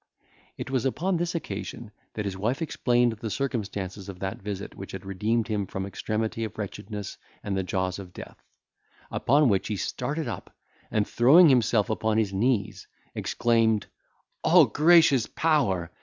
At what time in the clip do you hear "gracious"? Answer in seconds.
14.65-15.27